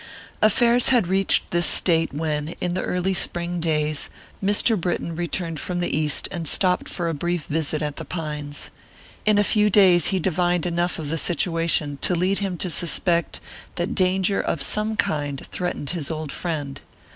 [0.41, 4.09] Affairs had reached this state when, with the early spring days,
[4.43, 4.75] Mr.
[4.75, 8.71] Britton returned from the East and stopped for a brief visit at The Pines.
[9.27, 13.39] In a few days he divined enough of the situation to lead him to suspect
[13.75, 16.81] that danger of some kind threatened his old friend.